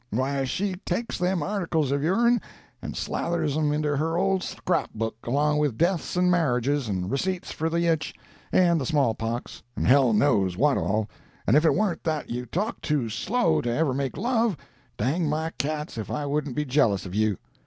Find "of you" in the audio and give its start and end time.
17.05-17.37